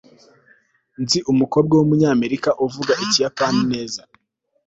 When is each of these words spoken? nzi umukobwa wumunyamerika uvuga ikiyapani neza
nzi 1.01 1.19
umukobwa 1.31 1.73
wumunyamerika 1.75 2.49
uvuga 2.65 2.91
ikiyapani 3.03 3.61
neza 3.71 4.01